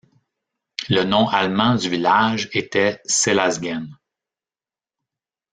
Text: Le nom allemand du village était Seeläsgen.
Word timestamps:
Le 0.89 1.03
nom 1.03 1.27
allemand 1.27 1.75
du 1.75 1.87
village 1.87 2.49
était 2.53 3.01
Seeläsgen. 3.05 3.87